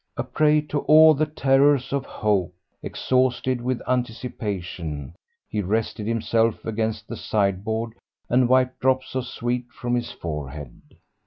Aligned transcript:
A 0.17 0.23
prey 0.23 0.61
to 0.61 0.79
all 0.85 1.13
the 1.13 1.27
terrors 1.27 1.93
of 1.93 2.07
hope, 2.07 2.55
exhausted 2.81 3.61
with 3.61 3.83
anticipation, 3.87 5.13
he 5.47 5.61
rested 5.61 6.07
himself 6.07 6.65
against 6.65 7.07
the 7.07 7.15
sideboard 7.15 7.93
and 8.27 8.49
wiped 8.49 8.79
drops 8.79 9.13
of 9.13 9.27
sweat 9.27 9.69
from 9.71 9.93
his 9.93 10.11
forehead. 10.11 10.81